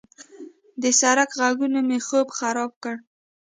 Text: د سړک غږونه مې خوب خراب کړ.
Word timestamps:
د 0.81 0.83
سړک 0.99 1.29
غږونه 1.39 1.79
مې 1.87 1.99
خوب 2.07 2.27
خراب 2.39 2.71
کړ. 2.83 2.95